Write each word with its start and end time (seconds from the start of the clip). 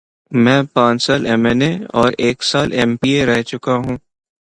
میں 0.43 0.61
پانچ 0.73 0.97
سال 1.05 1.21
ایم 1.29 1.43
این 1.45 1.61
اے 1.65 1.71
اور 1.97 2.09
ایک 2.23 2.37
سال 2.51 2.67
ایم 2.77 2.91
پی 3.01 3.09
اے 3.15 3.21
رہ 3.25 3.41
چکا 3.49 3.75
ہوں۔ 3.83 3.97